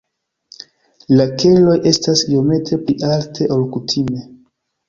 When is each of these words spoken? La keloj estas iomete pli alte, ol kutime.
La 1.19 1.27
keloj 1.43 1.75
estas 1.91 2.25
iomete 2.31 2.81
pli 2.89 2.97
alte, 3.11 3.51
ol 3.59 3.63
kutime. 3.77 4.27